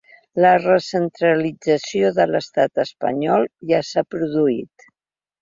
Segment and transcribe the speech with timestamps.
[0.43, 4.91] La recentralització de l’estat espanyol ja s’ha produït.